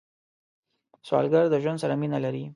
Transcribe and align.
سوالګر 1.07 1.45
د 1.49 1.55
ژوند 1.63 1.81
سره 1.83 1.93
مینه 2.01 2.19
لري 2.25 2.45